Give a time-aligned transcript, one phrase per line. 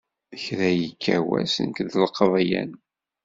[0.43, 2.71] Kra yekka wass nekk d lqeḍyan.